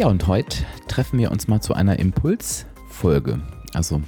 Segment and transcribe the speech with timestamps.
[0.00, 3.38] Ja, und heute treffen wir uns mal zu einer Impulsfolge.
[3.74, 4.00] Also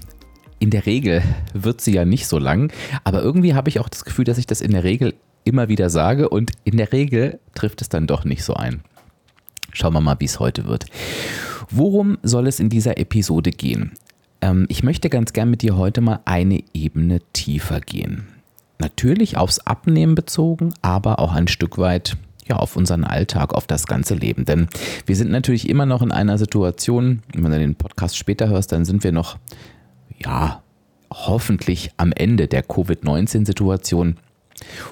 [0.58, 2.72] in der Regel wird sie ja nicht so lang,
[3.04, 5.12] aber irgendwie habe ich auch das Gefühl, dass ich das in der Regel
[5.44, 8.80] immer wieder sage und in der Regel trifft es dann doch nicht so ein.
[9.74, 10.86] Schauen wir mal, wie es heute wird.
[11.68, 13.92] Worum soll es in dieser Episode gehen?
[14.40, 18.28] Ähm, ich möchte ganz gern mit dir heute mal eine Ebene tiefer gehen.
[18.78, 22.16] Natürlich aufs Abnehmen bezogen, aber auch ein Stück weit
[22.48, 24.44] ja, auf unseren Alltag, auf das ganze Leben.
[24.44, 24.68] Denn
[25.06, 28.84] wir sind natürlich immer noch in einer Situation, wenn du den Podcast später hörst, dann
[28.84, 29.38] sind wir noch,
[30.18, 30.62] ja,
[31.12, 34.16] hoffentlich am Ende der Covid-19-Situation,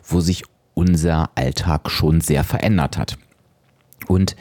[0.07, 0.45] wo sich
[0.75, 3.19] unser Alltag schon sehr verändert hat.
[4.07, 4.37] Und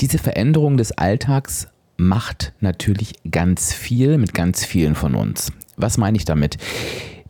[0.00, 5.52] diese Veränderung des Alltags macht natürlich ganz viel mit ganz vielen von uns.
[5.76, 6.58] Was meine ich damit?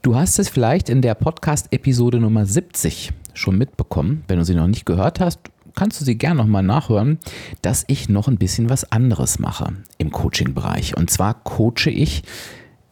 [0.02, 4.24] Du hast es vielleicht in der Podcast-Episode Nummer 70 schon mitbekommen.
[4.28, 5.40] Wenn du sie noch nicht gehört hast,
[5.74, 7.18] kannst du sie gerne nochmal nachhören,
[7.62, 10.96] dass ich noch ein bisschen was anderes mache im Coaching-Bereich.
[10.96, 12.22] Und zwar coache ich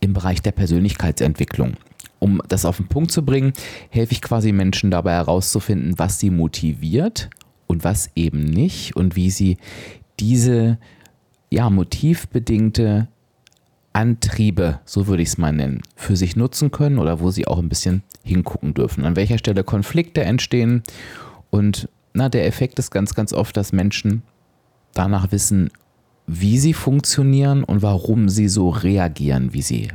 [0.00, 1.74] im Bereich der Persönlichkeitsentwicklung.
[2.18, 3.52] Um das auf den Punkt zu bringen,
[3.88, 7.30] helfe ich quasi Menschen dabei herauszufinden, was sie motiviert
[7.66, 9.56] und was eben nicht und wie sie
[10.20, 10.78] diese
[11.50, 13.08] ja, motivbedingte
[13.92, 17.58] Antriebe, so würde ich es mal nennen, für sich nutzen können oder wo sie auch
[17.58, 19.04] ein bisschen hingucken dürfen.
[19.04, 20.82] An welcher Stelle Konflikte entstehen.
[21.50, 24.22] Und na, der Effekt ist ganz, ganz oft, dass Menschen
[24.94, 25.70] danach wissen,
[26.26, 29.88] wie sie funktionieren und warum sie so reagieren, wie sie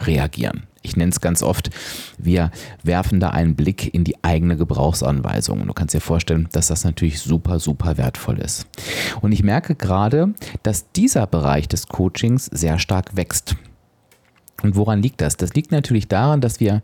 [0.00, 0.64] reagieren.
[0.82, 1.70] Ich nenne es ganz oft,
[2.16, 2.50] wir
[2.82, 5.60] werfen da einen Blick in die eigene Gebrauchsanweisung.
[5.60, 8.66] Und du kannst dir vorstellen, dass das natürlich super, super wertvoll ist.
[9.20, 13.56] Und ich merke gerade, dass dieser Bereich des Coachings sehr stark wächst.
[14.62, 15.36] Und woran liegt das?
[15.36, 16.82] Das liegt natürlich daran, dass wir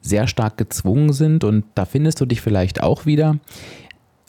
[0.00, 3.38] sehr stark gezwungen sind und da findest du dich vielleicht auch wieder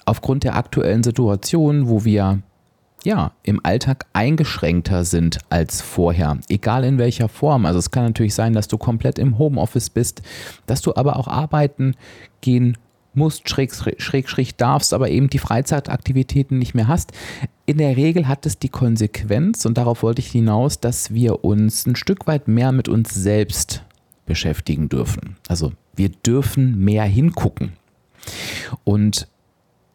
[0.06, 2.42] aufgrund der aktuellen Situation, wo wir
[3.04, 7.66] ja, im Alltag eingeschränkter sind als vorher, egal in welcher Form.
[7.66, 10.22] Also es kann natürlich sein, dass du komplett im Homeoffice bist,
[10.66, 11.96] dass du aber auch arbeiten
[12.42, 12.78] gehen
[13.14, 17.12] musst, schräg, schräg, schräg darfst, aber eben die Freizeitaktivitäten nicht mehr hast.
[17.66, 21.86] In der Regel hat es die Konsequenz, und darauf wollte ich hinaus, dass wir uns
[21.86, 23.84] ein Stück weit mehr mit uns selbst
[24.26, 25.36] beschäftigen dürfen.
[25.48, 27.74] Also wir dürfen mehr hingucken.
[28.84, 29.28] Und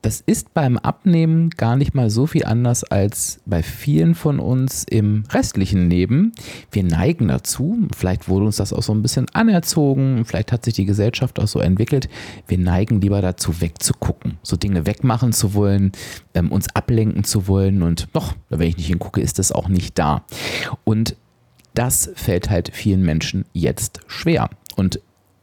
[0.02, 4.84] das ist beim Abnehmen gar nicht mal so viel anders als bei vielen von uns
[4.84, 6.32] im restlichen Leben.
[6.72, 10.74] Wir neigen dazu, vielleicht wurde uns das auch so ein bisschen anerzogen, vielleicht hat sich
[10.74, 12.08] die Gesellschaft auch so entwickelt.
[12.48, 15.92] Wir neigen lieber dazu, wegzugucken, so Dinge wegmachen zu wollen,
[16.34, 19.98] ähm, uns ablenken zu wollen und doch, wenn ich nicht hingucke, ist das auch nicht
[19.98, 20.24] da.
[20.82, 21.16] Und
[21.74, 24.50] das fällt halt vielen Menschen jetzt schwer.
[24.74, 25.00] Und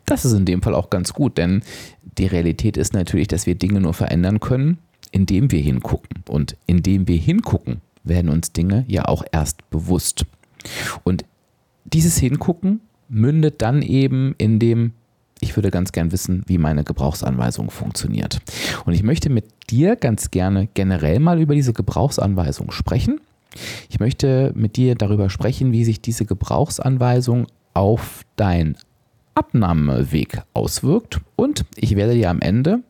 [0.10, 1.62] das ist in dem Fall auch ganz gut, denn
[2.20, 4.78] die Realität ist natürlich, dass wir Dinge nur verändern können,
[5.12, 6.24] indem wir hingucken.
[6.28, 10.26] Und indem wir hingucken, werden uns Dinge ja auch erst bewusst.
[11.04, 11.26] Und
[11.86, 14.92] dieses Hingucken mündet dann eben in dem,
[15.40, 18.40] ich würde ganz gern wissen, wie meine Gebrauchsanweisung funktioniert.
[18.86, 23.22] Und ich möchte mit dir ganz gerne generell mal über diese Gebrauchsanweisung sprechen.
[23.90, 28.76] Ich möchte mit dir darüber sprechen, wie sich diese Gebrauchsanweisung auf dein
[29.40, 31.22] Abnahmeweg auswirkt.
[31.38, 32.84] Und ich werde dir am Ende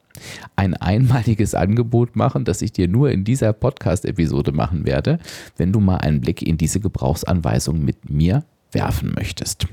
[0.55, 5.19] ein einmaliges Angebot machen, das ich dir nur in dieser Podcast-Episode machen werde,
[5.57, 9.67] wenn du mal einen Blick in diese Gebrauchsanweisung mit mir werfen möchtest.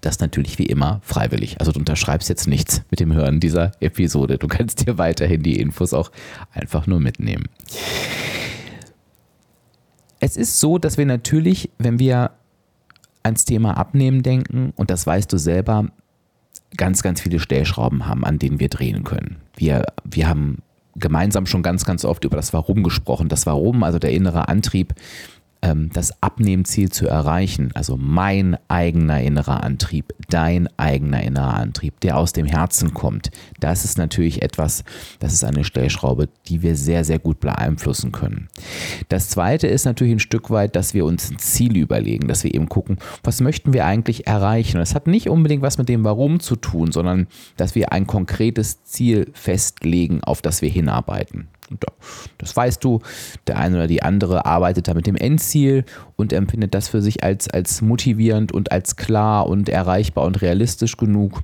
[0.00, 1.58] Das natürlich wie immer freiwillig.
[1.58, 4.38] Also du unterschreibst jetzt nichts mit dem Hören dieser Episode.
[4.38, 6.12] Du kannst dir weiterhin die Infos auch
[6.52, 7.46] einfach nur mitnehmen.
[10.20, 12.30] Es ist so, dass wir natürlich, wenn wir
[13.22, 15.88] ans Thema Abnehmen denken und das weißt du selber,
[16.76, 19.36] ganz, ganz viele Stellschrauben haben, an denen wir drehen können.
[19.56, 20.58] Wir, wir haben
[20.96, 23.28] gemeinsam schon ganz, ganz oft über das Warum gesprochen.
[23.28, 24.94] Das Warum, also der innere Antrieb,
[25.92, 32.32] das Abnehmziel zu erreichen, also mein eigener innerer Antrieb, dein eigener innerer Antrieb, der aus
[32.32, 33.30] dem Herzen kommt,
[33.60, 34.82] das ist natürlich etwas,
[35.20, 38.48] das ist eine Stellschraube, die wir sehr, sehr gut beeinflussen können.
[39.08, 42.52] Das zweite ist natürlich ein Stück weit, dass wir uns ein Ziel überlegen, dass wir
[42.52, 44.78] eben gucken, was möchten wir eigentlich erreichen.
[44.78, 48.82] Das hat nicht unbedingt was mit dem Warum zu tun, sondern dass wir ein konkretes
[48.82, 51.46] Ziel festlegen, auf das wir hinarbeiten.
[52.38, 53.00] Das weißt du,
[53.46, 55.84] der eine oder die andere arbeitet da mit dem Endziel
[56.16, 60.96] und empfindet das für sich als, als motivierend und als klar und erreichbar und realistisch
[60.96, 61.42] genug.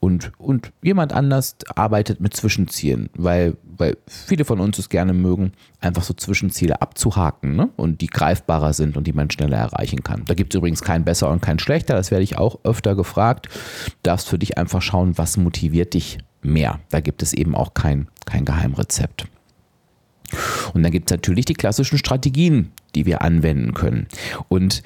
[0.00, 5.52] Und, und jemand anders arbeitet mit Zwischenzielen, weil, weil viele von uns es gerne mögen,
[5.80, 7.70] einfach so Zwischenziele abzuhaken ne?
[7.76, 10.24] und die greifbarer sind und die man schneller erreichen kann.
[10.26, 13.48] Da gibt es übrigens kein besser und kein schlechter, das werde ich auch öfter gefragt.
[13.86, 16.80] Du darfst für dich einfach schauen, was motiviert dich mehr.
[16.90, 19.26] Da gibt es eben auch kein, kein Geheimrezept.
[20.72, 24.06] Und dann gibt es natürlich die klassischen Strategien, die wir anwenden können.
[24.48, 24.82] Und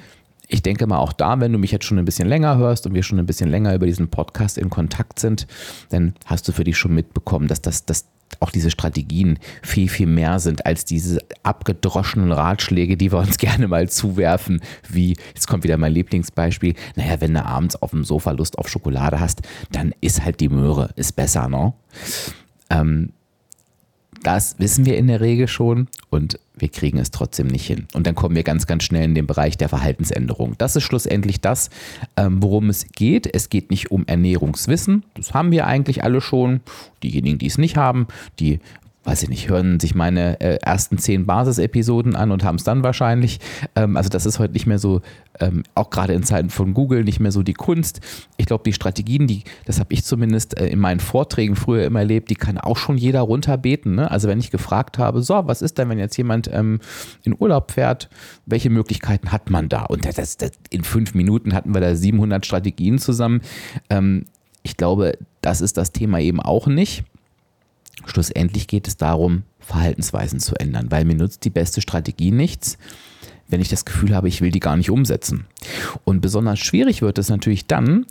[0.47, 2.95] ich denke mal auch da, wenn du mich jetzt schon ein bisschen länger hörst und
[2.95, 5.45] wir schon ein bisschen länger über diesen Podcast in Kontakt sind,
[5.89, 8.05] dann hast du für dich schon mitbekommen, dass das, dass
[8.39, 13.67] auch diese Strategien viel, viel mehr sind als diese abgedroschenen Ratschläge, die wir uns gerne
[13.67, 18.31] mal zuwerfen, wie, jetzt kommt wieder mein Lieblingsbeispiel, naja, wenn du abends auf dem Sofa
[18.31, 19.41] Lust auf Schokolade hast,
[19.71, 21.73] dann ist halt die Möhre, ist besser, ne?
[22.71, 23.13] Ähm,
[24.23, 27.87] das wissen wir in der Regel schon und wir kriegen es trotzdem nicht hin.
[27.93, 30.55] Und dann kommen wir ganz, ganz schnell in den Bereich der Verhaltensänderung.
[30.57, 31.69] Das ist schlussendlich das,
[32.17, 33.33] ähm, worum es geht.
[33.33, 35.03] Es geht nicht um Ernährungswissen.
[35.15, 36.59] Das haben wir eigentlich alle schon.
[37.01, 38.07] Diejenigen, die es nicht haben,
[38.39, 38.59] die
[39.09, 42.83] weiß ich nicht, hören sich meine äh, ersten zehn Basisepisoden an und haben es dann
[42.83, 43.39] wahrscheinlich.
[43.75, 45.01] Ähm, also das ist heute nicht mehr so,
[45.39, 48.01] ähm, auch gerade in Zeiten von Google, nicht mehr so die Kunst.
[48.37, 52.01] Ich glaube, die Strategien, die, das habe ich zumindest äh, in meinen Vorträgen früher immer
[52.01, 53.95] erlebt, die kann auch schon jeder runterbeten.
[53.95, 54.11] Ne?
[54.11, 56.79] Also wenn ich gefragt habe, so, was ist denn, wenn jetzt jemand ähm,
[57.23, 58.09] in Urlaub fährt,
[58.45, 59.85] welche Möglichkeiten hat man da?
[59.85, 63.41] Und das, das, in fünf Minuten hatten wir da 700 Strategien zusammen.
[63.89, 64.25] Ähm,
[64.61, 67.05] ich glaube, das ist das Thema eben auch nicht.
[68.05, 72.77] Schlussendlich geht es darum, Verhaltensweisen zu ändern, weil mir nutzt die beste Strategie nichts,
[73.47, 75.45] wenn ich das Gefühl habe, ich will die gar nicht umsetzen.
[76.03, 78.05] Und besonders schwierig wird es natürlich dann,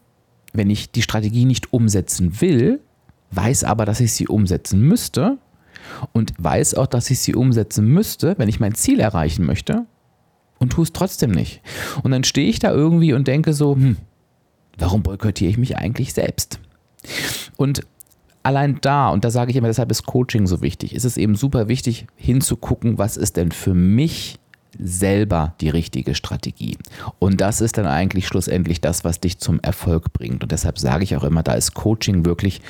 [0.53, 2.81] wenn ich die Strategie nicht umsetzen will,
[3.31, 5.39] weiß aber, dass ich sie umsetzen müsste
[6.13, 9.87] und weiß auch, dass ich sie umsetzen müsste, wenn ich mein Ziel erreichen möchte
[10.59, 11.61] und tue es trotzdem nicht.
[12.03, 13.97] Und dann stehe ich da irgendwie und denke so, hm,
[14.77, 16.61] warum boykottiere ich mich eigentlich selbst?
[17.57, 17.83] Und
[18.49, 21.37] allein da, und da sage ich immer, deshalb ist Coaching so wichtig, ist es eben
[21.37, 24.39] super wichtig hinzugucken, was ist denn für mich
[24.79, 26.79] selber die richtige Strategie.
[27.19, 30.43] Und das ist dann eigentlich schlussendlich das, was dich zum Erfolg bringt.
[30.43, 32.63] Und deshalb sage ich auch immer, da ist Coaching wirklich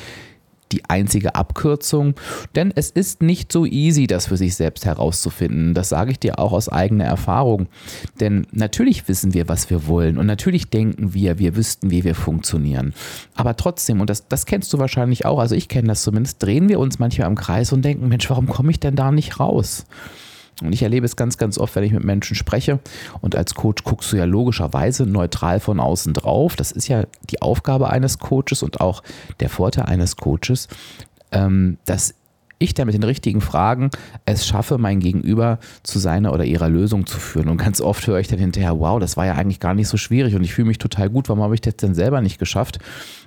[0.72, 2.14] die einzige Abkürzung,
[2.54, 5.74] denn es ist nicht so easy, das für sich selbst herauszufinden.
[5.74, 7.68] Das sage ich dir auch aus eigener Erfahrung.
[8.20, 12.14] Denn natürlich wissen wir, was wir wollen und natürlich denken wir, wir wüssten, wie wir
[12.14, 12.94] funktionieren.
[13.34, 16.68] Aber trotzdem, und das, das kennst du wahrscheinlich auch, also ich kenne das zumindest, drehen
[16.68, 19.86] wir uns manchmal im Kreis und denken, Mensch, warum komme ich denn da nicht raus?
[20.62, 22.80] Und ich erlebe es ganz, ganz oft, wenn ich mit Menschen spreche.
[23.20, 26.56] Und als Coach guckst du ja logischerweise neutral von außen drauf.
[26.56, 29.02] Das ist ja die Aufgabe eines Coaches und auch
[29.40, 30.68] der Vorteil eines Coaches,
[31.32, 32.14] ähm, dass
[32.58, 33.90] ich dann mit den richtigen Fragen
[34.24, 37.48] es schaffe, mein Gegenüber zu seiner oder ihrer Lösung zu führen.
[37.48, 39.96] Und ganz oft höre ich dann hinterher, wow, das war ja eigentlich gar nicht so
[39.96, 42.78] schwierig und ich fühle mich total gut, warum habe ich das denn selber nicht geschafft?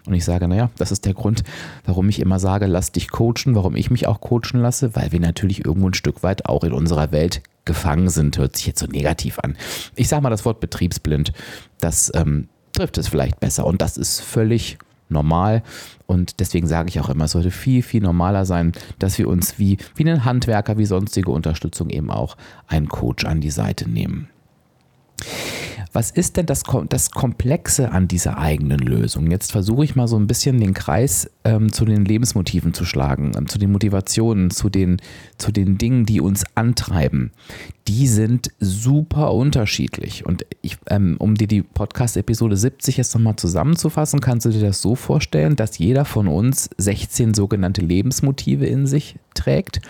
[0.06, 1.44] Und ich sage, naja, das ist der Grund,
[1.86, 5.20] warum ich immer sage, lass dich coachen, warum ich mich auch coachen lasse, weil wir
[5.20, 8.88] natürlich irgendwo ein Stück weit auch in unserer Welt gefangen sind, hört sich jetzt so
[8.88, 9.56] negativ an.
[9.96, 11.32] Ich sage mal das Wort betriebsblind,
[11.80, 14.80] das ähm, trifft es vielleicht besser und das ist völlig
[15.12, 15.64] normal.
[16.08, 19.60] Und deswegen sage ich auch immer, es sollte viel, viel normaler sein, dass wir uns
[19.60, 24.28] wie, wie einen Handwerker, wie sonstige Unterstützung eben auch einen Coach an die Seite nehmen.
[25.94, 29.30] Was ist denn das, das Komplexe an dieser eigenen Lösung?
[29.30, 33.34] Jetzt versuche ich mal so ein bisschen den Kreis ähm, zu den Lebensmotiven zu schlagen,
[33.38, 35.02] ähm, zu den Motivationen, zu den,
[35.38, 37.32] zu den Dingen, die uns antreiben.
[37.94, 40.26] Die sind super unterschiedlich.
[40.26, 44.82] Und ich, ähm, um dir die Podcast-Episode 70 jetzt nochmal zusammenzufassen, kannst du dir das
[44.82, 49.82] so vorstellen, dass jeder von uns 16 sogenannte Lebensmotive in sich trägt,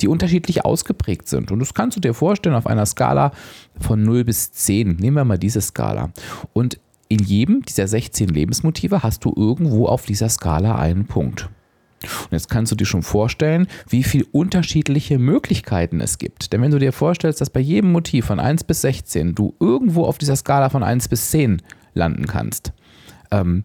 [0.00, 1.50] die unterschiedlich ausgeprägt sind.
[1.50, 3.32] Und das kannst du dir vorstellen auf einer Skala
[3.80, 4.94] von 0 bis 10.
[5.00, 6.12] Nehmen wir mal diese Skala.
[6.52, 11.50] Und in jedem dieser 16 Lebensmotive hast du irgendwo auf dieser Skala einen Punkt.
[12.02, 16.52] Und jetzt kannst du dir schon vorstellen, wie viele unterschiedliche Möglichkeiten es gibt.
[16.52, 20.04] Denn wenn du dir vorstellst, dass bei jedem Motiv von 1 bis 16 du irgendwo
[20.04, 21.62] auf dieser Skala von 1 bis 10
[21.94, 22.72] landen kannst,
[23.30, 23.64] ähm,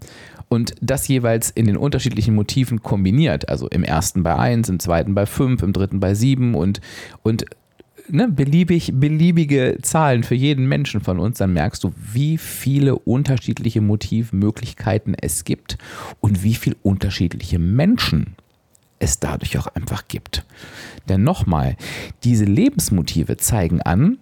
[0.50, 5.13] und das jeweils in den unterschiedlichen Motiven kombiniert, also im ersten bei 1, im zweiten
[5.13, 6.79] bei 5, im dritten bei 7 und,
[7.22, 7.46] und
[8.09, 13.81] ne, beliebig, beliebige Zahlen für jeden Menschen von uns, dann merkst du, wie viele unterschiedliche
[13.81, 15.77] Motivmöglichkeiten es gibt
[16.19, 18.35] und wie viele unterschiedliche Menschen
[18.99, 20.45] es dadurch auch einfach gibt.
[21.07, 21.75] Denn nochmal,
[22.23, 24.17] diese Lebensmotive zeigen an,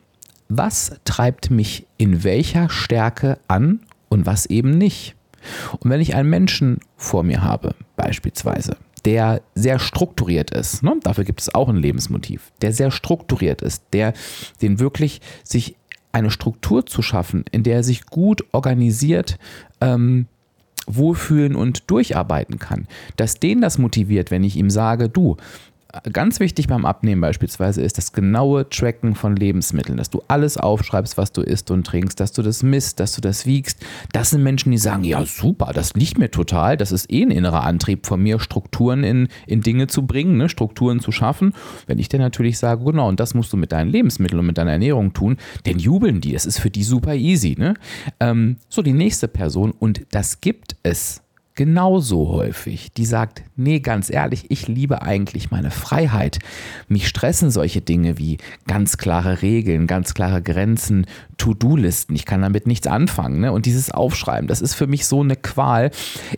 [0.49, 5.15] was treibt mich in welcher Stärke an und was eben nicht.
[5.79, 10.97] Und wenn ich einen Menschen vor mir habe, beispielsweise, der sehr strukturiert ist, ne?
[11.03, 14.13] dafür gibt es auch ein Lebensmotiv, der sehr strukturiert ist, der
[14.61, 15.75] den wirklich sich
[16.11, 19.37] eine Struktur zu schaffen, in der er sich gut organisiert
[19.81, 20.27] ähm,
[20.87, 25.37] wohlfühlen und durcharbeiten kann, dass den das motiviert, wenn ich ihm sage, du,
[26.11, 31.17] ganz wichtig beim Abnehmen beispielsweise ist das genaue Tracken von Lebensmitteln, dass du alles aufschreibst,
[31.17, 33.85] was du isst und trinkst, dass du das misst, dass du das wiegst.
[34.11, 37.31] Das sind Menschen, die sagen, ja super, das liegt mir total, das ist eh ein
[37.31, 40.49] innerer Antrieb von mir, Strukturen in, in Dinge zu bringen, ne?
[40.49, 41.53] Strukturen zu schaffen.
[41.87, 44.57] Wenn ich dir natürlich sage, genau, und das musst du mit deinen Lebensmitteln und mit
[44.57, 47.55] deiner Ernährung tun, dann jubeln die, das ist für die super easy.
[47.57, 47.75] Ne?
[48.19, 51.24] Ähm, so, die nächste Person, und das gibt es
[51.55, 56.39] genauso häufig, die sagt, nee, ganz ehrlich, ich liebe eigentlich meine Freiheit.
[56.89, 61.05] Mich stressen solche Dinge wie ganz klare Regeln, ganz klare Grenzen,
[61.37, 62.13] To-Do-Listen.
[62.15, 63.39] Ich kann damit nichts anfangen.
[63.39, 63.53] Ne?
[63.53, 65.91] Und dieses Aufschreiben, das ist für mich so eine Qual.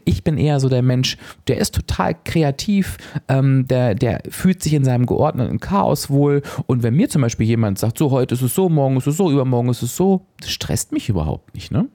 [0.06, 2.98] Ich bin eher so der Mensch, der ist total kreativ,
[3.28, 6.44] ähm, der, der fühlt sich in seinem geordneten Chaos wohl.
[6.68, 9.18] Und wenn mir zum Beispiel jemand sagt, so heute ist es so, morgen ist es
[9.18, 11.72] so, übermorgen ist es so, das stresst mich überhaupt nicht.
[11.72, 11.88] Ne?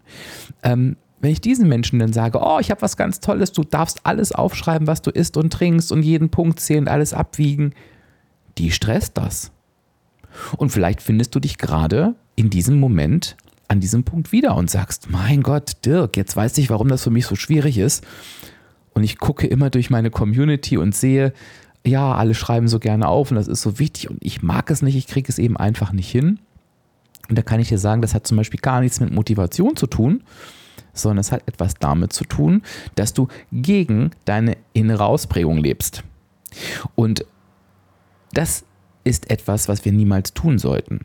[0.65, 4.05] Ähm, wenn ich diesen Menschen dann sage, oh, ich habe was ganz Tolles, du darfst
[4.05, 7.75] alles aufschreiben, was du isst und trinkst und jeden Punkt zählen alles abwiegen,
[8.59, 9.53] die stresst das.
[10.57, 13.37] Und vielleicht findest du dich gerade in diesem Moment
[13.69, 17.11] an diesem Punkt wieder und sagst, mein Gott, Dirk, jetzt weiß ich, warum das für
[17.11, 18.05] mich so schwierig ist.
[18.93, 21.33] Und ich gucke immer durch meine Community und sehe,
[21.87, 24.83] ja, alle schreiben so gerne auf und das ist so wichtig und ich mag es
[24.83, 26.41] nicht, ich kriege es eben einfach nicht hin.
[27.29, 29.87] Und da kann ich dir sagen, das hat zum Beispiel gar nichts mit Motivation zu
[29.87, 30.25] tun,
[30.93, 32.63] sondern es hat etwas damit zu tun,
[32.95, 36.05] dass du gegen deine innere Ausprägung lebst.
[36.95, 37.25] Und
[38.33, 38.65] das
[39.05, 41.01] ist etwas, was wir niemals tun sollten.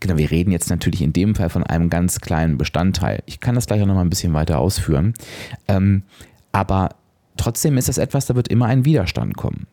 [0.00, 3.22] Genau, wir reden jetzt natürlich in dem Fall von einem ganz kleinen Bestandteil.
[3.26, 5.14] Ich kann das gleich auch noch mal ein bisschen weiter ausführen.
[5.66, 6.02] Ähm,
[6.52, 6.90] aber
[7.36, 9.66] trotzdem ist das etwas, da wird immer ein Widerstand kommen.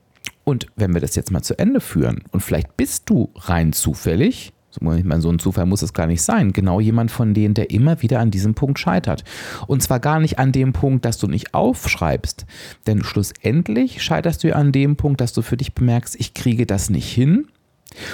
[0.46, 4.54] Und wenn wir das jetzt mal zu Ende führen und vielleicht bist du rein zufällig
[4.76, 6.54] ich meine, so ein Zufall muss es gar nicht sein.
[6.54, 9.24] Genau jemand von denen, der immer wieder an diesem Punkt scheitert.
[9.68, 12.46] Und zwar gar nicht an dem Punkt, dass du nicht aufschreibst.
[12.88, 16.66] Denn schlussendlich scheiterst du ja an dem Punkt, dass du für dich bemerkst, ich kriege
[16.66, 17.48] das nicht hin.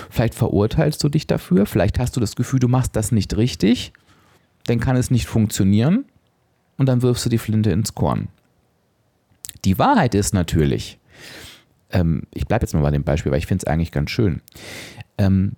[0.10, 1.66] Vielleicht verurteilst du dich dafür.
[1.66, 3.94] Vielleicht hast du das Gefühl, du machst das nicht richtig.
[4.66, 6.06] Dann kann es nicht funktionieren.
[6.78, 8.28] Und dann wirfst du die Flinte ins Korn.
[9.66, 11.00] Die Wahrheit ist natürlich,
[11.92, 14.42] ähm, ich bleibe jetzt mal bei dem Beispiel, weil ich finde es eigentlich ganz schön.
[15.18, 15.54] Ähm,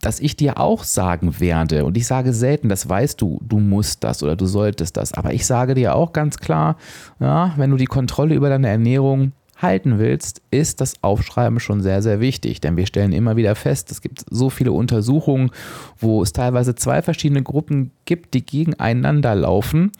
[0.00, 4.04] dass ich dir auch sagen werde, und ich sage selten, das weißt du, du musst
[4.04, 6.76] das oder du solltest das, aber ich sage dir auch ganz klar,
[7.18, 12.00] ja, wenn du die Kontrolle über deine Ernährung halten willst, ist das Aufschreiben schon sehr,
[12.02, 12.60] sehr wichtig.
[12.60, 15.50] Denn wir stellen immer wieder fest, es gibt so viele Untersuchungen,
[15.98, 19.90] wo es teilweise zwei verschiedene Gruppen gibt, die gegeneinander laufen,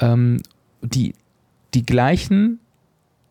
[0.00, 0.42] ähm,
[0.82, 1.14] die
[1.74, 2.60] die gleichen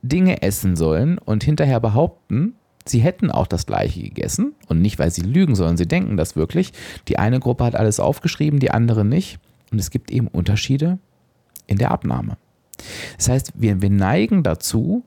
[0.02, 5.12] Dinge essen sollen und hinterher behaupten, sie hätten auch das gleiche gegessen und nicht, weil
[5.12, 6.74] sie lügen, sondern sie denken das wirklich.
[7.08, 9.40] Die eine Gruppe hat alles aufgeschrieben, die andere nicht.
[9.72, 11.00] Und es gibt eben Unterschiede
[11.68, 12.38] in der Abnahme.
[13.18, 15.04] Das heißt, wir, wir neigen dazu,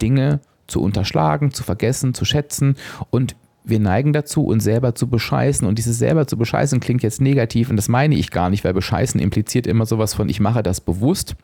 [0.00, 2.76] Dinge zu unterschlagen, zu vergessen, zu schätzen
[3.10, 5.66] und wir neigen dazu, uns selber zu bescheißen.
[5.66, 8.74] Und dieses selber zu bescheißen klingt jetzt negativ und das meine ich gar nicht, weil
[8.74, 11.34] bescheißen impliziert immer sowas von, ich mache das bewusst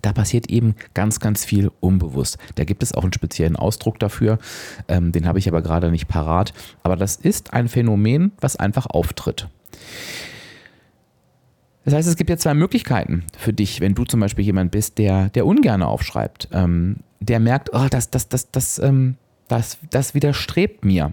[0.00, 2.38] da passiert eben ganz, ganz viel unbewusst.
[2.54, 4.38] Da gibt es auch einen speziellen Ausdruck dafür,
[4.88, 6.54] ähm, den habe ich aber gerade nicht parat.
[6.82, 9.48] Aber das ist ein Phänomen, was einfach auftritt.
[11.84, 14.98] Das heißt, es gibt ja zwei Möglichkeiten für dich, wenn du zum Beispiel jemand bist,
[14.98, 19.16] der, der ungern aufschreibt, ähm, der merkt, oh, das, das, das, das, ähm,
[19.48, 21.12] das, das widerstrebt mir.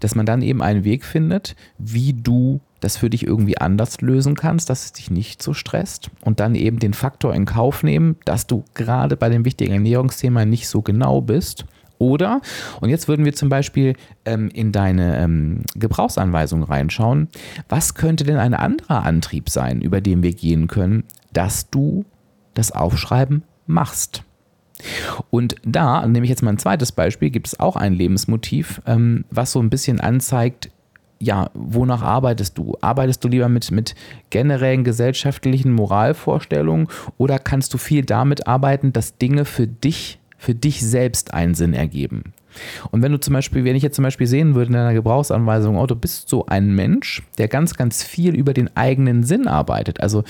[0.00, 4.34] Dass man dann eben einen Weg findet, wie du das für dich irgendwie anders lösen
[4.34, 8.16] kannst, dass es dich nicht so stresst und dann eben den Faktor in Kauf nehmen,
[8.24, 11.64] dass du gerade bei dem wichtigen Ernährungsthema nicht so genau bist.
[11.98, 12.40] Oder,
[12.80, 13.94] und jetzt würden wir zum Beispiel
[14.24, 17.28] ähm, in deine ähm, Gebrauchsanweisung reinschauen,
[17.68, 22.06] was könnte denn ein anderer Antrieb sein, über den wir gehen können, dass du
[22.54, 24.24] das Aufschreiben machst?
[25.28, 29.26] Und da, nehme ich jetzt mal ein zweites Beispiel, gibt es auch ein Lebensmotiv, ähm,
[29.30, 30.70] was so ein bisschen anzeigt,
[31.20, 32.76] ja, wonach arbeitest du?
[32.80, 33.94] Arbeitest du lieber mit, mit
[34.30, 40.80] generellen gesellschaftlichen Moralvorstellungen oder kannst du viel damit arbeiten, dass Dinge für dich, für dich
[40.80, 42.32] selbst einen Sinn ergeben?
[42.90, 45.76] Und wenn du zum Beispiel, wenn ich jetzt zum Beispiel sehen würde in deiner Gebrauchsanweisung,
[45.76, 50.00] oh, du bist so ein Mensch, der ganz, ganz viel über den eigenen Sinn arbeitet.
[50.00, 50.24] Also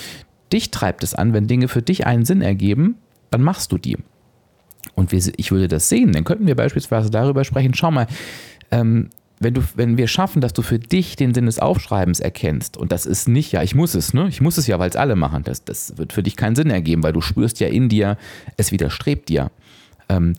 [0.52, 2.96] dich treibt es an, wenn Dinge für dich einen Sinn ergeben,
[3.30, 3.96] dann machst du die.
[4.96, 8.08] Und wir, ich würde das sehen, dann könnten wir beispielsweise darüber sprechen, schau mal,
[8.70, 12.76] ähm, wenn, du, wenn wir schaffen, dass du für dich den Sinn des Aufschreibens erkennst,
[12.76, 14.28] und das ist nicht, ja, ich muss es, ne?
[14.28, 15.42] Ich muss es ja, weil es alle machen.
[15.42, 18.16] Das, das wird für dich keinen Sinn ergeben, weil du spürst ja in dir,
[18.56, 19.50] es widerstrebt dir.
[20.10, 20.34] ähm,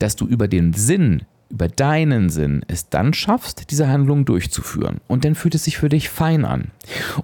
[0.00, 5.00] dass du über den Sinn über deinen Sinn es dann schaffst, diese Handlung durchzuführen.
[5.08, 6.70] Und dann fühlt es sich für dich fein an.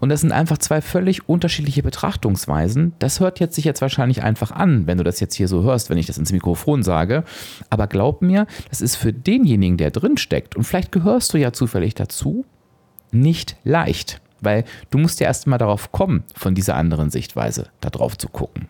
[0.01, 2.93] Und das sind einfach zwei völlig unterschiedliche Betrachtungsweisen.
[2.99, 5.91] Das hört jetzt sich jetzt wahrscheinlich einfach an, wenn du das jetzt hier so hörst,
[5.91, 7.25] wenn ich das ins Mikrofon sage.
[7.71, 11.53] Aber glaub mir, das ist für denjenigen, der drin steckt, und vielleicht gehörst du ja
[11.53, 12.45] zufällig dazu,
[13.13, 14.21] nicht leicht.
[14.41, 18.29] Weil du musst ja erst mal darauf kommen, von dieser anderen Sichtweise da drauf zu
[18.29, 18.69] gucken.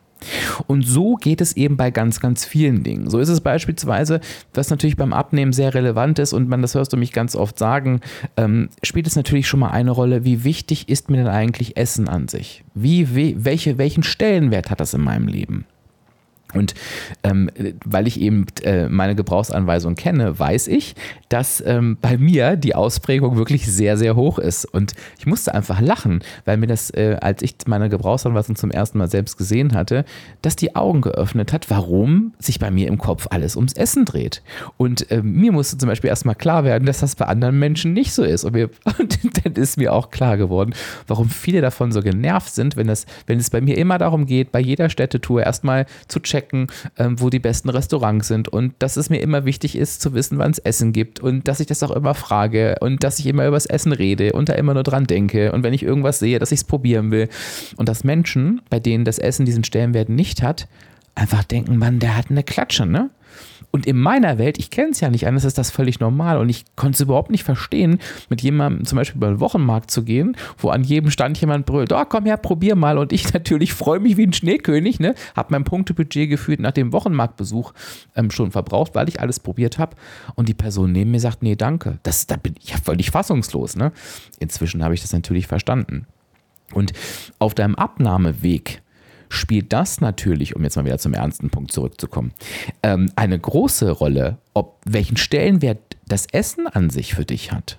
[0.66, 3.11] Und so geht es eben bei ganz, ganz vielen Dingen.
[3.11, 4.20] So ist es beispielsweise,
[4.54, 7.58] was natürlich beim Abnehmen sehr relevant ist und man, das hörst du mich ganz oft
[7.58, 8.00] sagen,
[8.37, 12.08] ähm, spielt es natürlich schon mal eine Rolle, wie wichtig ist mir denn eigentlich Essen
[12.08, 12.64] an sich?
[12.75, 15.66] Wie, wie, welche, welchen Stellenwert hat das in meinem Leben?
[16.57, 16.75] Und
[17.23, 17.51] ähm,
[17.85, 20.95] weil ich eben äh, meine Gebrauchsanweisung kenne, weiß ich,
[21.29, 24.65] dass ähm, bei mir die Ausprägung wirklich sehr, sehr hoch ist.
[24.65, 28.99] Und ich musste einfach lachen, weil mir das, äh, als ich meine Gebrauchsanweisung zum ersten
[28.99, 30.05] Mal selbst gesehen hatte,
[30.43, 34.43] dass die Augen geöffnet hat, warum sich bei mir im Kopf alles ums Essen dreht.
[34.77, 38.13] Und äh, mir musste zum Beispiel erstmal klar werden, dass das bei anderen Menschen nicht
[38.13, 38.45] so ist.
[38.45, 40.75] Und, mir, und dann ist mir auch klar geworden,
[41.07, 44.53] warum viele davon so genervt sind, wenn, das, wenn es bei mir immer darum geht,
[44.53, 48.49] bei jeder Städtetour erstmal zu checken, checken, ähm, wo die besten Restaurants sind.
[48.49, 51.21] Und dass es mir immer wichtig ist zu wissen, wann es Essen gibt.
[51.21, 52.76] Und dass ich das auch immer frage.
[52.81, 55.53] Und dass ich immer über das Essen rede und da immer nur dran denke.
[55.53, 57.29] Und wenn ich irgendwas sehe, dass ich es probieren will.
[57.76, 60.69] Und dass Menschen, bei denen das Essen diesen Stellenwert nicht hat,
[61.15, 63.11] einfach denken, Mann, der hat eine Klatsche, ne?
[63.76, 66.38] Und in meiner Welt, ich kenne es ja nicht anders, ist das völlig normal.
[66.38, 67.99] Und ich konnte es überhaupt nicht verstehen,
[68.30, 71.92] mit jemandem zum Beispiel über den Wochenmarkt zu gehen, wo an jedem Stand jemand brüllt,
[71.92, 72.97] oh, komm her, probier mal.
[72.97, 75.14] Und ich natürlich freue mich wie ein Schneekönig, ne?
[75.37, 77.75] Habe mein Punktebudget gefühlt nach dem Wochenmarktbesuch
[78.14, 79.95] ähm, schon verbraucht, weil ich alles probiert habe.
[80.37, 81.99] Und die Person neben mir sagt, nee, danke.
[82.02, 83.76] Das, da bin ich ja völlig fassungslos.
[83.76, 83.92] Ne?
[84.38, 86.06] Inzwischen habe ich das natürlich verstanden.
[86.73, 86.95] Und
[87.38, 88.80] auf deinem Abnahmeweg
[89.28, 92.33] spielt das natürlich, um jetzt mal wieder zum ernsten Punkt zurückzukommen,
[92.83, 97.79] ähm, eine große Rolle, ob welchen Stellenwert das Essen an sich für dich hat.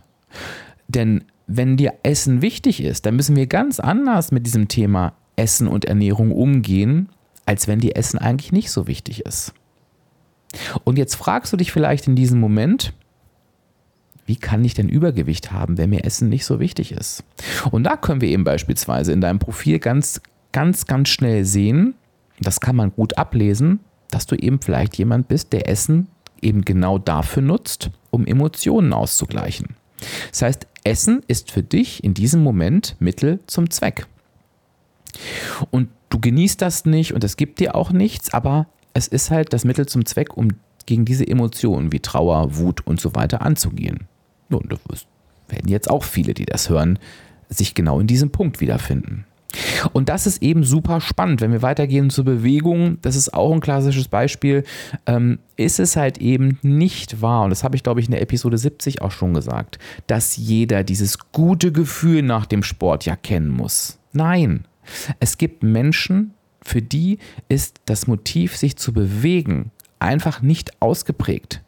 [0.87, 5.67] Denn wenn dir Essen wichtig ist, dann müssen wir ganz anders mit diesem Thema Essen
[5.67, 7.09] und Ernährung umgehen,
[7.45, 9.53] als wenn dir Essen eigentlich nicht so wichtig ist.
[10.83, 12.93] Und jetzt fragst du dich vielleicht in diesem Moment,
[14.25, 17.23] wie kann ich denn Übergewicht haben, wenn mir Essen nicht so wichtig ist?
[17.71, 20.21] Und da können wir eben beispielsweise in deinem Profil ganz
[20.57, 21.93] ganz, ganz schnell sehen,
[22.39, 26.07] das kann man gut ablesen, dass du eben vielleicht jemand bist, der Essen
[26.41, 29.75] eben genau dafür nutzt, um Emotionen auszugleichen.
[30.31, 34.07] Das heißt, Essen ist für dich in diesem Moment Mittel zum Zweck.
[35.69, 38.65] Und du genießt das nicht und es gibt dir auch nichts, aber
[38.95, 40.53] es ist halt das Mittel zum Zweck, um
[40.87, 44.07] gegen diese Emotionen wie Trauer, Wut und so weiter anzugehen.
[44.49, 45.05] Und das
[45.49, 46.97] werden jetzt auch viele, die das hören,
[47.47, 49.27] sich genau in diesem Punkt wiederfinden.
[49.93, 51.41] Und das ist eben super spannend.
[51.41, 54.63] Wenn wir weitergehen zur Bewegung, das ist auch ein klassisches Beispiel,
[55.05, 58.21] ähm, ist es halt eben nicht wahr, und das habe ich glaube ich in der
[58.21, 63.49] Episode 70 auch schon gesagt, dass jeder dieses gute Gefühl nach dem Sport ja kennen
[63.49, 63.99] muss.
[64.13, 64.65] Nein,
[65.19, 71.61] es gibt Menschen, für die ist das Motiv, sich zu bewegen, einfach nicht ausgeprägt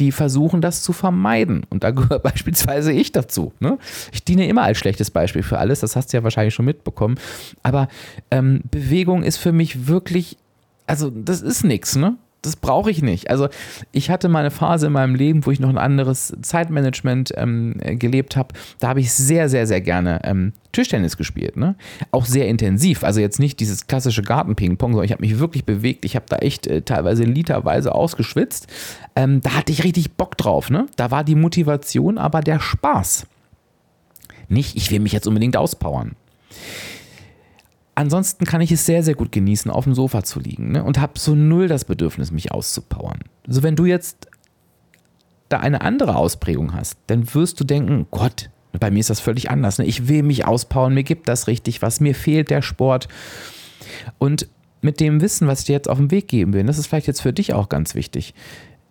[0.00, 1.64] die versuchen das zu vermeiden.
[1.70, 3.52] Und da gehört beispielsweise ich dazu.
[3.60, 3.78] Ne?
[4.12, 7.16] Ich diene immer als schlechtes Beispiel für alles, das hast du ja wahrscheinlich schon mitbekommen.
[7.62, 7.88] Aber
[8.30, 10.36] ähm, Bewegung ist für mich wirklich,
[10.86, 12.16] also das ist nichts, ne?
[12.44, 13.30] Das brauche ich nicht.
[13.30, 13.48] Also
[13.92, 17.74] ich hatte mal eine Phase in meinem Leben, wo ich noch ein anderes Zeitmanagement ähm,
[17.82, 18.54] gelebt habe.
[18.78, 21.56] Da habe ich sehr, sehr, sehr gerne ähm, Tischtennis gespielt.
[21.56, 21.74] Ne?
[22.10, 23.02] Auch sehr intensiv.
[23.02, 26.04] Also jetzt nicht dieses klassische Gartenping-Pong, sondern ich habe mich wirklich bewegt.
[26.04, 28.66] Ich habe da echt äh, teilweise literweise ausgeschwitzt.
[29.16, 30.68] Ähm, da hatte ich richtig Bock drauf.
[30.70, 30.86] Ne?
[30.96, 33.26] Da war die Motivation, aber der Spaß.
[34.48, 36.12] Nicht, ich will mich jetzt unbedingt auspowern.
[37.94, 40.82] Ansonsten kann ich es sehr, sehr gut genießen, auf dem Sofa zu liegen ne?
[40.82, 43.20] und habe so null das Bedürfnis, mich auszupowern.
[43.46, 44.28] Also wenn du jetzt
[45.48, 49.50] da eine andere Ausprägung hast, dann wirst du denken, Gott, bei mir ist das völlig
[49.50, 49.78] anders.
[49.78, 49.84] Ne?
[49.84, 53.08] Ich will mich auspowern, mir gibt das richtig was, mir fehlt der Sport.
[54.18, 54.48] Und
[54.80, 57.06] mit dem Wissen, was ich dir jetzt auf den Weg geben will, das ist vielleicht
[57.06, 58.34] jetzt für dich auch ganz wichtig,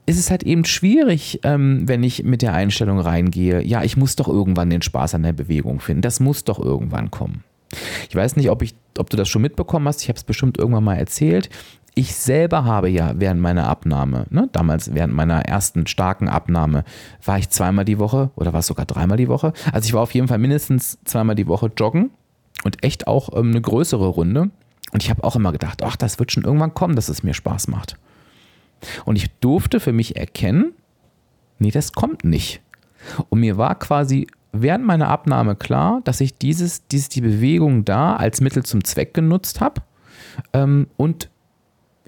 [0.05, 4.15] ist es halt eben schwierig, ähm, wenn ich mit der Einstellung reingehe, ja, ich muss
[4.15, 6.01] doch irgendwann den Spaß an der Bewegung finden.
[6.01, 7.43] Das muss doch irgendwann kommen.
[8.09, 10.01] Ich weiß nicht, ob, ich, ob du das schon mitbekommen hast.
[10.01, 11.49] Ich habe es bestimmt irgendwann mal erzählt.
[11.95, 16.85] Ich selber habe ja während meiner Abnahme, ne, damals während meiner ersten starken Abnahme,
[17.23, 19.53] war ich zweimal die Woche oder war es sogar dreimal die Woche.
[19.71, 22.09] Also ich war auf jeden Fall mindestens zweimal die Woche joggen
[22.63, 24.49] und echt auch ähm, eine größere Runde.
[24.91, 27.33] Und ich habe auch immer gedacht, ach, das wird schon irgendwann kommen, dass es mir
[27.33, 27.97] Spaß macht.
[29.05, 30.73] Und ich durfte für mich erkennen,
[31.59, 32.61] nee, das kommt nicht.
[33.29, 38.15] Und mir war quasi während meiner Abnahme klar, dass ich dieses, dieses, die Bewegung da
[38.15, 39.81] als Mittel zum Zweck genutzt habe
[40.53, 41.29] ähm, und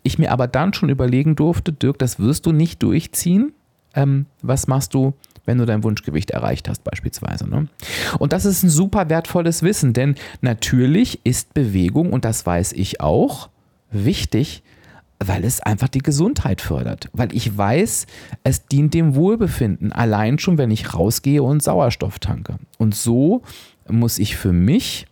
[0.04, 3.54] ich mir aber dann schon überlegen durfte, Dirk, das wirst du nicht durchziehen.
[3.96, 7.50] Ähm, was machst du, wenn du dein Wunschgewicht erreicht hast beispielsweise.
[7.50, 7.68] Ne?
[8.20, 13.02] Und das ist ein super wertvolles Wissen, denn natürlich ist Bewegung, und das weiß ich
[13.02, 13.50] auch,
[13.92, 14.64] wichtig,
[15.20, 17.10] weil es einfach die Gesundheit fördert.
[17.14, 18.06] Weil ich weiß,
[18.44, 22.58] es dient dem Wohlbefinden, allein schon, wenn ich rausgehe und Sauerstoff tanke.
[22.78, 23.42] Und so
[23.88, 25.08] muss ich für mich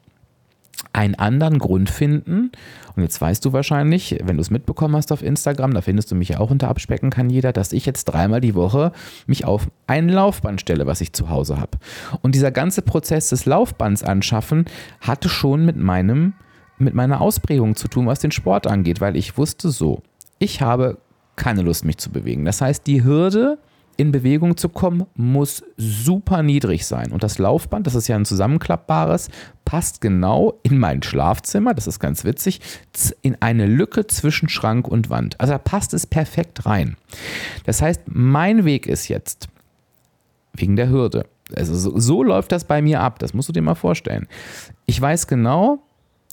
[0.91, 2.51] einen anderen Grund finden.
[2.95, 6.15] Und jetzt weißt du wahrscheinlich, wenn du es mitbekommen hast auf Instagram, da findest du
[6.15, 8.91] mich ja auch unter Abspecken kann jeder, dass ich jetzt dreimal die Woche
[9.25, 11.79] mich auf ein Laufband stelle, was ich zu Hause habe.
[12.21, 14.65] Und dieser ganze Prozess des Laufbands anschaffen
[15.01, 16.33] hatte schon mit meinem
[16.83, 20.01] mit meiner Ausprägung zu tun, was den Sport angeht, weil ich wusste so,
[20.39, 20.97] ich habe
[21.35, 22.45] keine Lust, mich zu bewegen.
[22.45, 23.57] Das heißt, die Hürde,
[23.95, 27.11] in Bewegung zu kommen, muss super niedrig sein.
[27.11, 29.29] Und das Laufband, das ist ja ein zusammenklappbares,
[29.65, 32.59] passt genau in mein Schlafzimmer, das ist ganz witzig,
[33.21, 35.39] in eine Lücke zwischen Schrank und Wand.
[35.39, 36.97] Also da passt es perfekt rein.
[37.65, 39.47] Das heißt, mein Weg ist jetzt,
[40.53, 43.61] wegen der Hürde, also so, so läuft das bei mir ab, das musst du dir
[43.61, 44.27] mal vorstellen.
[44.85, 45.83] Ich weiß genau,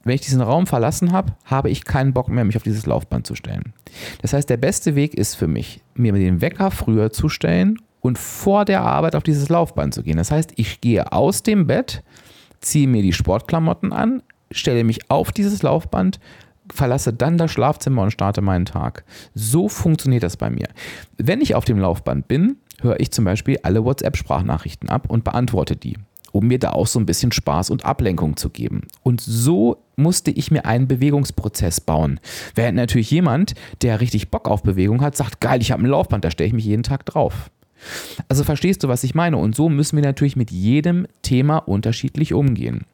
[0.05, 3.27] wenn ich diesen Raum verlassen habe, habe ich keinen Bock mehr, mich auf dieses Laufband
[3.27, 3.75] zu stellen.
[4.23, 8.19] Das heißt, der beste Weg ist für mich, mir den Wecker früher zu stellen und
[8.19, 10.17] vor der Arbeit auf dieses Laufband zu gehen.
[10.17, 12.03] Das heißt, ich gehe aus dem Bett,
[12.61, 16.19] ziehe mir die Sportklamotten an, stelle mich auf dieses Laufband,
[16.73, 19.05] verlasse dann das Schlafzimmer und starte meinen Tag.
[19.35, 20.69] So funktioniert das bei mir.
[21.19, 25.77] Wenn ich auf dem Laufband bin, höre ich zum Beispiel alle WhatsApp-Sprachnachrichten ab und beantworte
[25.77, 25.99] die
[26.33, 28.83] um mir da auch so ein bisschen Spaß und Ablenkung zu geben.
[29.03, 32.21] Und so musste ich mir einen Bewegungsprozess bauen.
[32.55, 36.25] Während natürlich jemand, der richtig Bock auf Bewegung hat, sagt, geil, ich habe ein Laufband,
[36.25, 37.51] da stelle ich mich jeden Tag drauf.
[38.29, 39.37] Also verstehst du, was ich meine?
[39.37, 42.85] Und so müssen wir natürlich mit jedem Thema unterschiedlich umgehen.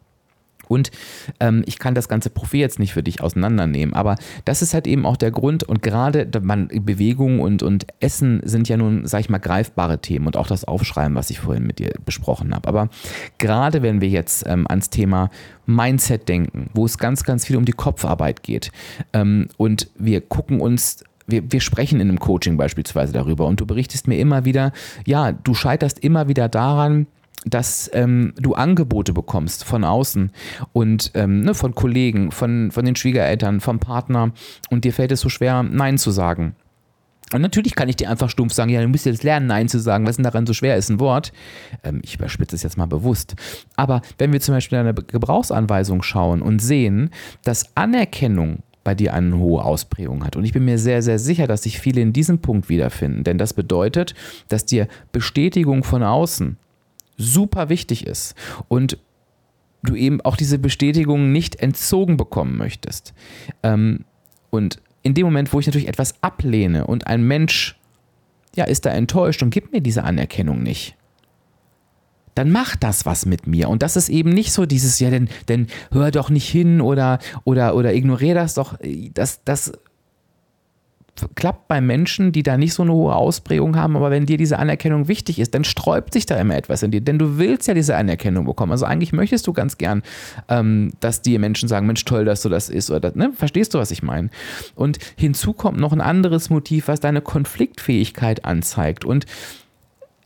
[0.69, 0.91] Und
[1.41, 4.87] ähm, ich kann das ganze Profil jetzt nicht für dich auseinandernehmen, aber das ist halt
[4.87, 9.21] eben auch der Grund und gerade man, Bewegung und, und Essen sind ja nun, sag
[9.21, 12.69] ich mal, greifbare Themen und auch das Aufschreiben, was ich vorhin mit dir besprochen habe.
[12.69, 12.89] Aber
[13.39, 15.31] gerade wenn wir jetzt ähm, ans Thema
[15.67, 18.71] Mindset denken, wo es ganz, ganz viel um die Kopfarbeit geht
[19.13, 23.67] ähm, und wir gucken uns wir, wir sprechen in einem Coaching beispielsweise darüber und du
[23.67, 24.73] berichtest mir immer wieder,
[25.07, 27.07] ja, du scheiterst immer wieder daran,
[27.45, 30.33] dass ähm, du Angebote bekommst von außen
[30.73, 34.33] und ähm, ne, von Kollegen, von, von den Schwiegereltern, vom Partner
[34.71, 36.57] und dir fällt es so schwer, Nein zu sagen.
[37.33, 39.81] Und natürlich kann ich dir einfach stumpf sagen, ja, du musst jetzt lernen, Nein zu
[39.81, 40.07] sagen.
[40.07, 41.33] Was denn daran so schwer ist, ein Wort?
[41.83, 43.35] Ähm, ich überspitze es jetzt mal bewusst.
[43.75, 47.11] Aber wenn wir zum Beispiel eine Gebrauchsanweisung schauen und sehen,
[47.43, 50.37] dass Anerkennung bei dir eine hohe Ausprägung hat.
[50.37, 53.25] Und ich bin mir sehr, sehr sicher, dass sich viele in diesem Punkt wiederfinden.
[53.25, 54.15] Denn das bedeutet,
[54.47, 56.57] dass dir Bestätigung von außen
[57.17, 58.35] super wichtig ist
[58.69, 58.99] und
[59.83, 63.15] du eben auch diese Bestätigung nicht entzogen bekommen möchtest.
[63.63, 64.05] Ähm,
[64.51, 67.79] und in dem Moment, wo ich natürlich etwas ablehne und ein Mensch
[68.57, 70.97] ja, ist da enttäuscht und gibt mir diese Anerkennung nicht,
[72.35, 73.69] dann macht das was mit mir.
[73.69, 77.19] Und das ist eben nicht so dieses, ja, denn, denn hör doch nicht hin oder,
[77.45, 78.79] oder, oder ignoriere das doch.
[79.15, 79.73] Das, das
[81.35, 84.59] klappt bei Menschen, die da nicht so eine hohe Ausprägung haben, aber wenn dir diese
[84.59, 87.75] Anerkennung wichtig ist, dann sträubt sich da immer etwas in dir, denn du willst ja
[87.75, 88.73] diese Anerkennung bekommen.
[88.73, 90.03] Also eigentlich möchtest du ganz gern,
[90.49, 93.33] ähm, dass die Menschen sagen, Mensch, toll, dass du das ist oder das, ne?
[93.35, 94.31] Verstehst du, was ich meine?
[94.75, 99.27] Und hinzu kommt noch ein anderes Motiv, was deine Konfliktfähigkeit anzeigt und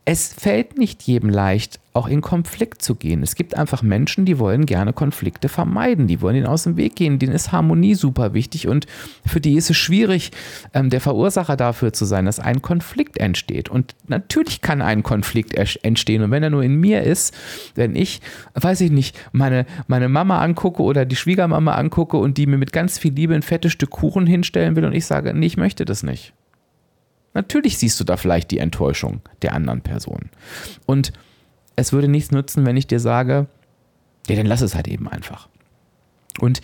[0.05, 3.21] es fällt nicht jedem leicht, auch in Konflikt zu gehen.
[3.21, 6.95] Es gibt einfach Menschen, die wollen gerne Konflikte vermeiden, die wollen ihnen aus dem Weg
[6.95, 8.87] gehen, denen ist Harmonie super wichtig und
[9.25, 10.31] für die ist es schwierig,
[10.73, 13.69] ähm, der Verursacher dafür zu sein, dass ein Konflikt entsteht.
[13.69, 17.35] Und natürlich kann ein Konflikt entstehen und wenn er nur in mir ist,
[17.75, 18.21] wenn ich,
[18.53, 22.71] weiß ich nicht, meine, meine Mama angucke oder die Schwiegermama angucke und die mir mit
[22.71, 25.85] ganz viel Liebe ein fettes Stück Kuchen hinstellen will und ich sage, nee, ich möchte
[25.85, 26.33] das nicht
[27.33, 30.29] Natürlich siehst du da vielleicht die Enttäuschung der anderen Person.
[30.85, 31.13] Und
[31.81, 33.47] es würde nichts nützen, wenn ich dir sage,
[34.27, 35.49] ja, dann lass es halt eben einfach.
[36.39, 36.61] Und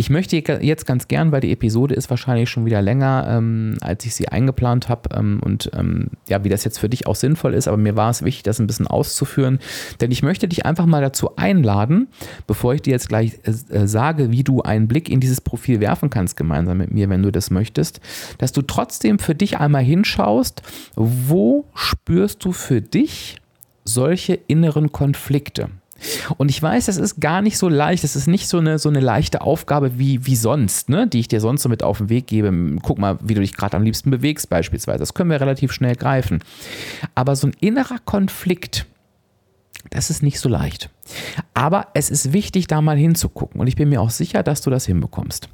[0.00, 4.04] ich möchte jetzt ganz gern, weil die Episode ist wahrscheinlich schon wieder länger, ähm, als
[4.04, 7.52] ich sie eingeplant habe ähm, und ähm, ja, wie das jetzt für dich auch sinnvoll
[7.52, 9.58] ist, aber mir war es wichtig, das ein bisschen auszuführen,
[10.00, 12.06] denn ich möchte dich einfach mal dazu einladen,
[12.46, 16.10] bevor ich dir jetzt gleich äh, sage, wie du einen Blick in dieses Profil werfen
[16.10, 18.00] kannst gemeinsam mit mir, wenn du das möchtest,
[18.38, 20.62] dass du trotzdem für dich einmal hinschaust,
[20.94, 23.40] wo spürst du für dich
[23.88, 25.70] solche inneren Konflikte?
[26.36, 28.04] Und ich weiß, das ist gar nicht so leicht.
[28.04, 31.06] Das ist nicht so eine, so eine leichte Aufgabe wie, wie sonst, ne?
[31.06, 32.52] die ich dir sonst so mit auf den Weg gebe.
[32.82, 35.00] Guck mal, wie du dich gerade am liebsten bewegst, beispielsweise.
[35.00, 36.40] Das können wir relativ schnell greifen.
[37.14, 38.86] Aber so ein innerer Konflikt,
[39.90, 40.88] das ist nicht so leicht.
[41.54, 43.60] Aber es ist wichtig, da mal hinzugucken.
[43.60, 45.48] Und ich bin mir auch sicher, dass du das hinbekommst.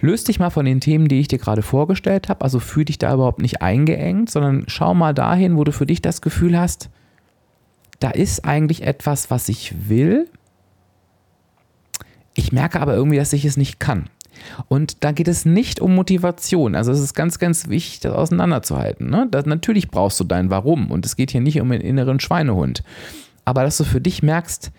[0.00, 2.42] löst dich mal von den Themen, die ich dir gerade vorgestellt habe.
[2.42, 6.00] Also fühl dich da überhaupt nicht eingeengt, sondern schau mal dahin, wo du für dich
[6.00, 6.88] das Gefühl hast,
[8.04, 10.28] da ist eigentlich etwas, was ich will.
[12.34, 14.10] Ich merke aber irgendwie, dass ich es nicht kann.
[14.68, 16.74] Und da geht es nicht um Motivation.
[16.74, 19.08] Also es ist ganz, ganz wichtig, das auseinanderzuhalten.
[19.08, 19.26] Ne?
[19.30, 20.90] Das, natürlich brauchst du dein Warum.
[20.90, 22.82] Und es geht hier nicht um den inneren Schweinehund.
[23.46, 24.70] Aber dass du für dich merkst,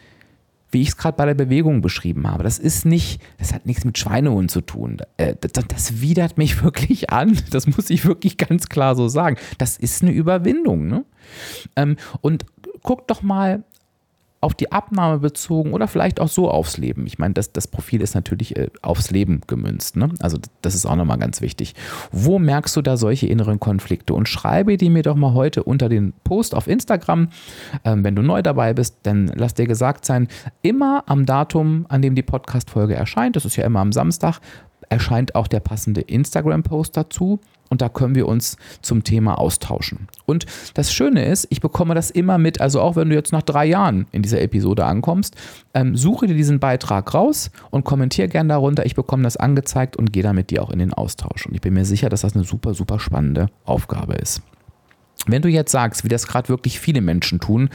[0.70, 3.86] wie ich es gerade bei der Bewegung beschrieben habe, das ist nicht, das hat nichts
[3.86, 4.98] mit Schweinehund zu tun.
[5.18, 7.36] Äh, das, das, widert mich wirklich an.
[7.50, 9.38] Das muss ich wirklich ganz klar so sagen.
[9.58, 10.86] Das ist eine Überwindung.
[10.86, 11.06] Ne?
[11.76, 12.46] Ähm, und
[12.86, 13.64] guck doch mal
[14.42, 17.08] auf die Abnahme bezogen oder vielleicht auch so aufs Leben.
[17.08, 19.96] Ich meine, das, das Profil ist natürlich äh, aufs Leben gemünzt.
[19.96, 20.10] Ne?
[20.20, 21.74] Also das ist auch nochmal ganz wichtig.
[22.12, 24.14] Wo merkst du da solche inneren Konflikte?
[24.14, 27.30] Und schreibe die mir doch mal heute unter den Post auf Instagram.
[27.84, 30.28] Ähm, wenn du neu dabei bist, dann lass dir gesagt sein,
[30.62, 34.42] immer am Datum, an dem die Podcast-Folge erscheint, das ist ja immer am Samstag,
[34.90, 37.40] erscheint auch der passende Instagram-Post dazu
[37.70, 40.08] und da können wir uns zum Thema austauschen.
[40.26, 43.42] Und das Schöne ist, ich bekomme das immer mit, also auch wenn du jetzt nach
[43.42, 45.36] drei Jahren in dieser Episode ankommst,
[45.74, 48.86] ähm, suche dir diesen Beitrag raus und kommentiere gerne darunter.
[48.86, 51.46] Ich bekomme das angezeigt und gehe da mit dir auch in den Austausch.
[51.46, 54.42] Und ich bin mir sicher, dass das eine super, super spannende Aufgabe ist.
[55.28, 57.70] Wenn du jetzt sagst, wie das gerade wirklich viele Menschen tun,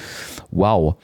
[0.50, 0.96] wow,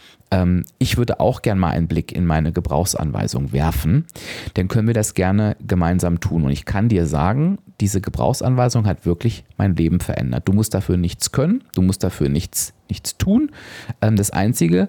[0.78, 4.06] ich würde auch gerne mal einen Blick in meine Gebrauchsanweisung werfen,
[4.54, 6.44] dann können wir das gerne gemeinsam tun.
[6.44, 10.48] Und ich kann dir sagen, diese Gebrauchsanweisung hat wirklich mein Leben verändert.
[10.48, 13.50] Du musst dafür nichts können, du musst dafür nichts, nichts tun.
[14.02, 14.88] Ähm, das Einzige,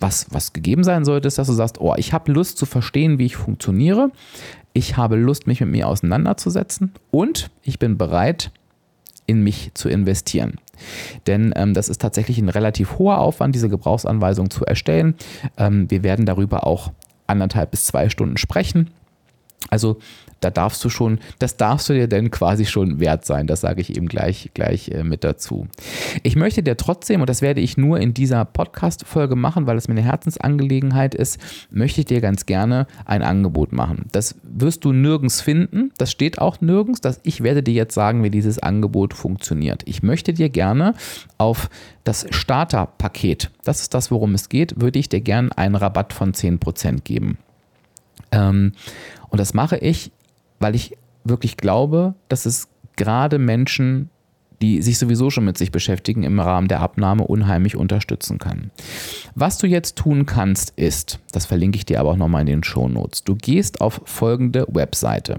[0.00, 3.18] was, was gegeben sein sollte, ist, dass du sagst, oh, ich habe Lust zu verstehen,
[3.18, 4.10] wie ich funktioniere.
[4.72, 8.50] Ich habe Lust, mich mit mir auseinanderzusetzen und ich bin bereit,
[9.26, 10.54] in mich zu investieren.
[11.26, 15.14] Denn ähm, das ist tatsächlich ein relativ hoher Aufwand, diese Gebrauchsanweisung zu erstellen.
[15.56, 16.92] Ähm, wir werden darüber auch
[17.26, 18.90] anderthalb bis zwei Stunden sprechen.
[19.70, 19.98] Also
[20.40, 23.46] da darfst du schon, das darfst du dir denn quasi schon wert sein.
[23.46, 25.66] Das sage ich eben gleich, gleich äh, mit dazu.
[26.22, 29.88] Ich möchte dir trotzdem, und das werde ich nur in dieser Podcast-Folge machen, weil es
[29.88, 31.38] mir eine Herzensangelegenheit ist,
[31.70, 34.06] möchte ich dir ganz gerne ein Angebot machen.
[34.12, 35.92] Das wirst du nirgends finden.
[35.96, 37.00] Das steht auch nirgends.
[37.00, 39.82] Dass ich werde dir jetzt sagen, wie dieses Angebot funktioniert.
[39.86, 40.94] Ich möchte dir gerne
[41.38, 41.70] auf
[42.04, 46.32] das Starter-Paket, das ist das, worum es geht, würde ich dir gerne einen Rabatt von
[46.32, 47.38] 10% geben.
[48.30, 48.72] Ähm,
[49.28, 50.12] und das mache ich,
[50.58, 54.10] weil ich wirklich glaube, dass es gerade Menschen,
[54.62, 58.70] die sich sowieso schon mit sich beschäftigen, im Rahmen der Abnahme unheimlich unterstützen kann.
[59.34, 62.64] Was du jetzt tun kannst, ist, das verlinke ich dir aber auch nochmal in den
[62.64, 63.24] Show Notes.
[63.24, 65.38] Du gehst auf folgende Webseite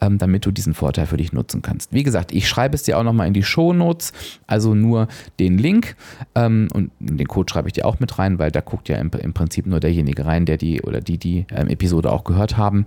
[0.00, 1.92] ähm, damit du diesen Vorteil für dich nutzen kannst.
[1.92, 4.12] Wie gesagt, ich schreibe es dir auch nochmal in die Show Notes,
[4.46, 5.08] also nur
[5.38, 5.96] den Link
[6.34, 9.10] ähm, und den Code schreibe ich dir auch mit rein, weil da guckt ja im,
[9.20, 12.86] im Prinzip nur derjenige rein, der die oder die die ähm, Episode auch gehört haben.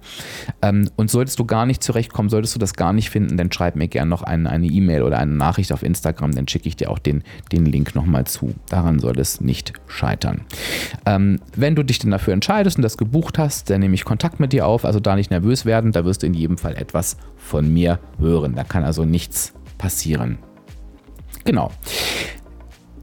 [0.62, 3.76] Ähm, und solltest du gar nicht zurechtkommen, solltest du das gar nicht finden, dann schreib
[3.76, 7.00] mir gerne noch eine E-Mail oder eine Nachricht auf Instagram, dann schicke ich dir auch
[7.00, 8.54] den, den Link nochmal zu.
[8.70, 10.42] Daran soll es nicht scheitern.
[11.06, 14.40] Ähm, wenn du dich dann dafür entscheidest und das gebucht hast, dann nehme ich Kontakt
[14.40, 14.86] mit dir auf.
[14.86, 18.56] Also da nicht nervös werden, da wirst du in jedem Fall etwas von mir hören.
[18.56, 20.38] Da kann also nichts passieren.
[21.44, 21.72] Genau.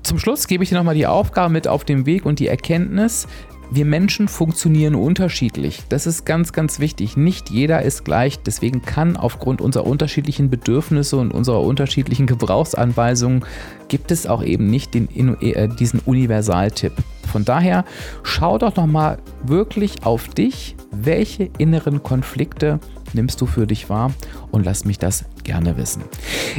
[0.02, 3.26] Zum Schluss gebe ich dir nochmal die Aufgabe mit auf den Weg und die Erkenntnis,
[3.70, 5.82] wir Menschen funktionieren unterschiedlich.
[5.90, 7.18] Das ist ganz, ganz wichtig.
[7.18, 8.38] Nicht jeder ist gleich.
[8.38, 13.44] Deswegen kann aufgrund unserer unterschiedlichen Bedürfnisse und unserer unterschiedlichen Gebrauchsanweisungen
[13.88, 15.08] gibt es auch eben nicht den,
[15.42, 16.92] äh, diesen Universaltipp.
[17.28, 17.84] Von daher
[18.22, 20.76] schau doch noch mal wirklich auf dich.
[20.90, 22.80] Welche inneren Konflikte
[23.12, 24.12] nimmst du für dich wahr?
[24.50, 26.02] Und lass mich das gerne wissen.